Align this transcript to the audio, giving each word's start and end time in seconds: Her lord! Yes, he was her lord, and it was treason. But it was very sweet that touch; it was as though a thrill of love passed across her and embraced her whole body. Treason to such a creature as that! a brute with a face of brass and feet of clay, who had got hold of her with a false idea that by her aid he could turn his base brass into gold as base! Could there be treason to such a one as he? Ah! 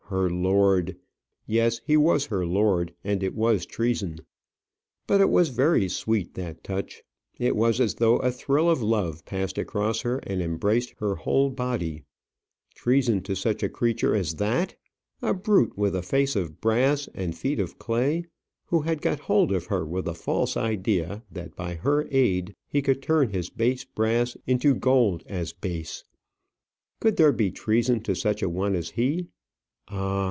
Her 0.07 0.29
lord! 0.29 0.97
Yes, 1.47 1.79
he 1.85 1.95
was 1.95 2.25
her 2.25 2.45
lord, 2.45 2.93
and 3.01 3.23
it 3.23 3.33
was 3.33 3.65
treason. 3.65 4.17
But 5.07 5.21
it 5.21 5.29
was 5.29 5.47
very 5.47 5.87
sweet 5.87 6.33
that 6.33 6.65
touch; 6.65 7.03
it 7.39 7.55
was 7.55 7.79
as 7.79 7.95
though 7.95 8.17
a 8.17 8.29
thrill 8.29 8.69
of 8.69 8.81
love 8.81 9.23
passed 9.23 9.57
across 9.57 10.01
her 10.01 10.17
and 10.23 10.41
embraced 10.41 10.95
her 10.97 11.15
whole 11.15 11.49
body. 11.49 12.03
Treason 12.75 13.21
to 13.23 13.37
such 13.37 13.63
a 13.63 13.69
creature 13.69 14.13
as 14.13 14.33
that! 14.33 14.75
a 15.21 15.33
brute 15.33 15.77
with 15.77 15.95
a 15.95 16.01
face 16.03 16.35
of 16.35 16.59
brass 16.59 17.07
and 17.13 17.33
feet 17.33 17.57
of 17.61 17.79
clay, 17.79 18.25
who 18.65 18.81
had 18.81 19.01
got 19.01 19.19
hold 19.21 19.53
of 19.53 19.67
her 19.67 19.85
with 19.85 20.09
a 20.09 20.13
false 20.13 20.57
idea 20.57 21.23
that 21.31 21.55
by 21.55 21.75
her 21.75 22.05
aid 22.11 22.53
he 22.67 22.81
could 22.81 23.01
turn 23.01 23.29
his 23.29 23.49
base 23.49 23.85
brass 23.85 24.35
into 24.45 24.75
gold 24.75 25.23
as 25.27 25.53
base! 25.53 26.03
Could 26.99 27.15
there 27.15 27.31
be 27.31 27.49
treason 27.49 28.01
to 28.01 28.13
such 28.13 28.43
a 28.43 28.49
one 28.49 28.75
as 28.75 28.89
he? 28.89 29.27
Ah! 29.93 30.11